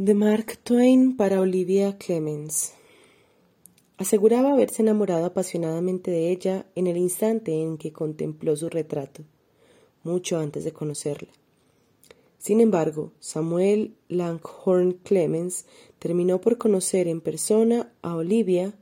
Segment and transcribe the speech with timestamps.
[0.00, 2.72] De Mark Twain para Olivia Clemens.
[3.96, 9.24] Aseguraba haberse enamorado apasionadamente de ella en el instante en que contempló su retrato,
[10.04, 11.30] mucho antes de conocerla.
[12.38, 15.64] Sin embargo, Samuel Langhorne Clemens
[15.98, 18.74] terminó por conocer en persona a Olivia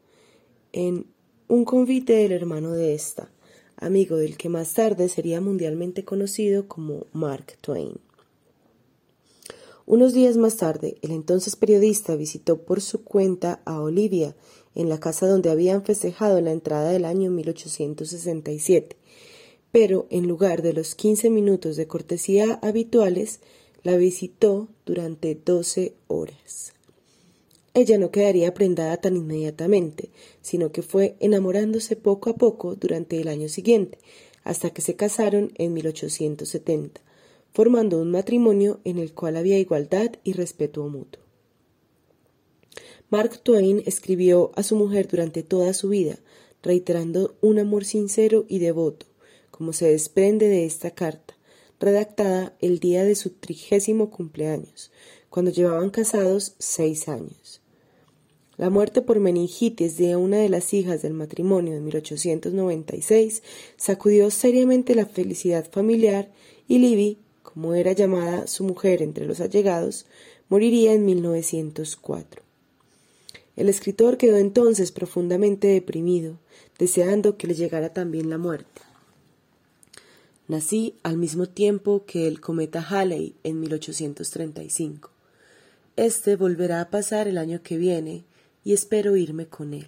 [0.72, 1.06] en
[1.48, 3.30] un convite del hermano de esta,
[3.78, 8.00] amigo del que más tarde sería mundialmente conocido como Mark Twain.
[9.88, 14.34] Unos días más tarde, el entonces periodista visitó por su cuenta a Olivia
[14.74, 18.96] en la casa donde habían festejado la entrada del año 1867,
[19.70, 23.38] pero en lugar de los quince minutos de cortesía habituales,
[23.84, 26.72] la visitó durante doce horas.
[27.72, 30.10] Ella no quedaría prendada tan inmediatamente,
[30.42, 33.98] sino que fue enamorándose poco a poco durante el año siguiente,
[34.42, 37.06] hasta que se casaron en 1870
[37.56, 41.22] formando un matrimonio en el cual había igualdad y respeto mutuo.
[43.08, 46.18] Mark Twain escribió a su mujer durante toda su vida,
[46.62, 49.06] reiterando un amor sincero y devoto,
[49.50, 51.34] como se desprende de esta carta,
[51.80, 54.92] redactada el día de su trigésimo cumpleaños,
[55.30, 57.62] cuando llevaban casados seis años.
[58.58, 63.42] La muerte por meningitis de una de las hijas del matrimonio de 1896
[63.78, 66.30] sacudió seriamente la felicidad familiar
[66.68, 67.18] y Libby
[67.52, 70.06] como era llamada su mujer entre los allegados,
[70.48, 72.42] moriría en 1904.
[73.54, 76.38] El escritor quedó entonces profundamente deprimido,
[76.78, 78.82] deseando que le llegara también la muerte.
[80.48, 85.10] Nací al mismo tiempo que el cometa Halley en 1835.
[85.94, 88.24] Este volverá a pasar el año que viene
[88.64, 89.86] y espero irme con él.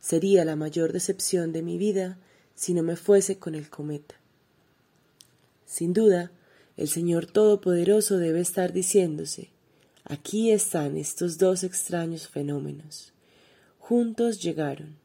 [0.00, 2.18] Sería la mayor decepción de mi vida
[2.56, 4.16] si no me fuese con el cometa.
[5.66, 6.30] Sin duda,
[6.76, 9.50] el Señor Todopoderoso debe estar diciéndose,
[10.04, 13.12] aquí están estos dos extraños fenómenos.
[13.78, 14.96] Juntos llegaron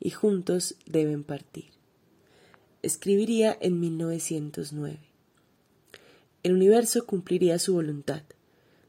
[0.00, 1.66] y juntos deben partir.
[2.82, 4.98] Escribiría en 1909.
[6.44, 8.22] El universo cumpliría su voluntad.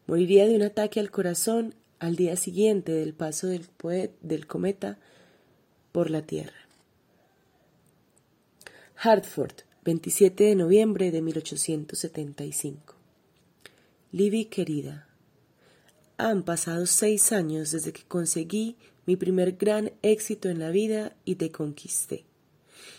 [0.06, 3.68] Moriría de un ataque al corazón al día siguiente del paso del,
[4.22, 4.97] del cometa
[5.91, 6.68] por la Tierra.
[8.96, 12.94] Hartford, 27 de noviembre de 1875.
[14.12, 15.08] Libby querida,
[16.16, 18.78] han pasado seis años desde que conseguí
[19.08, 22.26] mi primer gran éxito en la vida y te conquisté,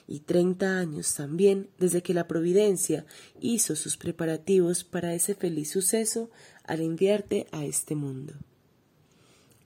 [0.08, 3.06] y treinta años también desde que la Providencia
[3.40, 6.28] hizo sus preparativos para ese feliz suceso
[6.64, 8.34] al enviarte a este mundo.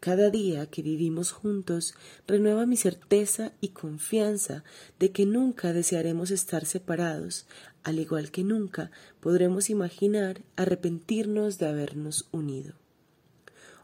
[0.04, 1.94] Cada día que vivimos juntos
[2.26, 4.62] renueva mi certeza y confianza
[4.98, 7.46] de que nunca desearemos estar separados,
[7.84, 12.74] al igual que nunca podremos imaginar arrepentirnos de habernos unido.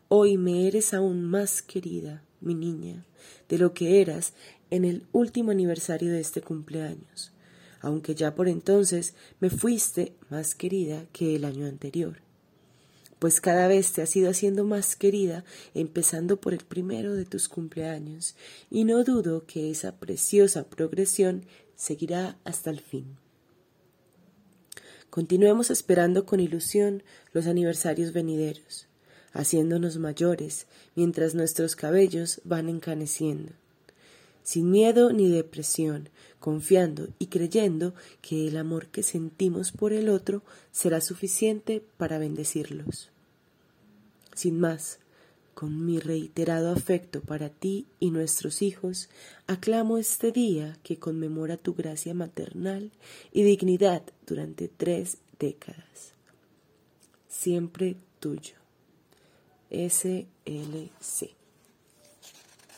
[0.08, 3.06] Hoy me eres aún más querida, mi niña,
[3.48, 4.34] de lo que eras
[4.68, 7.32] en el último aniversario de este cumpleaños,
[7.80, 12.20] aunque ya por entonces me fuiste más querida que el año anterior
[13.20, 15.44] pues cada vez te has ido haciendo más querida,
[15.74, 18.34] empezando por el primero de tus cumpleaños,
[18.70, 21.44] y no dudo que esa preciosa progresión
[21.76, 23.16] seguirá hasta el fin.
[25.10, 28.86] Continuemos esperando con ilusión los aniversarios venideros,
[29.32, 33.52] haciéndonos mayores mientras nuestros cabellos van encaneciendo,
[34.42, 36.08] sin miedo ni depresión,
[36.38, 40.42] confiando y creyendo que el amor que sentimos por el otro
[40.72, 43.10] será suficiente para bendecirlos.
[44.34, 44.98] Sin más,
[45.54, 49.10] con mi reiterado afecto para ti y nuestros hijos,
[49.46, 52.92] aclamo este día que conmemora tu gracia maternal
[53.32, 56.14] y dignidad durante tres décadas.
[57.28, 58.54] Siempre tuyo.
[59.70, 61.39] SLC.